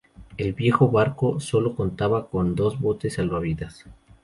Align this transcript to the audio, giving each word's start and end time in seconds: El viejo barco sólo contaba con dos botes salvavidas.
El 0.37 0.53
viejo 0.53 0.89
barco 0.89 1.39
sólo 1.39 1.75
contaba 1.75 2.27
con 2.27 2.55
dos 2.55 2.79
botes 2.79 3.13
salvavidas. 3.13 3.85